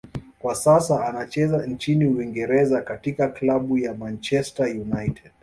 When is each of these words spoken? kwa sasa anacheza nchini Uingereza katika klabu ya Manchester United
kwa 0.39 0.55
sasa 0.55 1.05
anacheza 1.05 1.65
nchini 1.65 2.05
Uingereza 2.07 2.81
katika 2.81 3.27
klabu 3.27 3.77
ya 3.77 3.93
Manchester 3.93 4.65
United 4.67 5.31